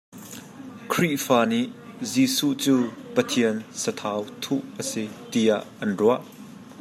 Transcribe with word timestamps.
Khrihfa 0.91 1.39
nih 1.51 1.65
Jesuh 2.11 2.55
cu 2.63 2.75
Pathian 3.15 3.57
sathau 3.81 4.21
thuh 4.41 4.63
a 4.81 4.83
si 4.89 5.03
tiah 5.31 5.63
an 5.83 5.89
ruah. 5.99 6.21